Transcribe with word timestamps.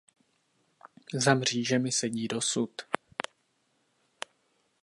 Za 1.13 1.33
mřížemi 1.33 1.91
sedí 1.91 2.27
dosud. 2.27 2.71